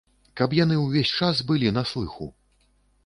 [0.39, 2.33] Каб яны ўвесь час былі на слыху.